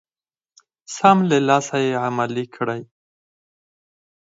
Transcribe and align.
سم 0.95 1.17
له 1.29 1.37
لاسه 1.47 1.77
يې 1.85 1.93
عملي 2.05 2.45
کړئ. 2.55 2.81